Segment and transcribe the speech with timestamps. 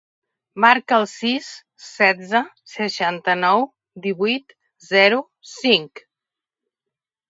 [0.63, 1.49] Marca el sis,
[1.89, 2.41] setze,
[2.73, 3.69] seixanta-nou,
[4.09, 4.61] divuit,
[4.93, 5.25] zero,
[5.57, 6.09] cinc.